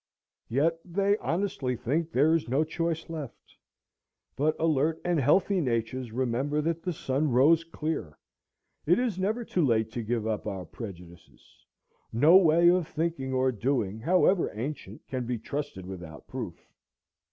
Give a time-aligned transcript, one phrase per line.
[0.49, 3.55] Yet they honestly think there is no choice left.
[4.35, 8.17] But alert and healthy natures remember that the sun rose clear.
[8.87, 11.67] It is never too late to give up our prejudices.
[12.11, 16.55] No way of thinking or doing, however ancient, can be trusted without proof.